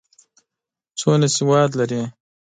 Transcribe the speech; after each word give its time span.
څومره 0.99 1.27
سواد 1.37 1.69
لري؟ 1.79 2.01